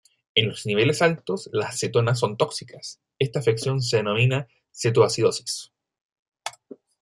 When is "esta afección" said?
3.19-3.83